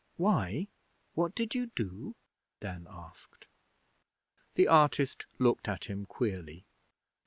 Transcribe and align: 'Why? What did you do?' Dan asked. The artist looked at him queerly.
'Why? 0.17 0.67
What 1.13 1.35
did 1.35 1.53
you 1.53 1.67
do?' 1.75 2.15
Dan 2.59 2.87
asked. 2.89 3.45
The 4.55 4.67
artist 4.67 5.27
looked 5.37 5.67
at 5.67 5.85
him 5.85 6.07
queerly. 6.07 6.65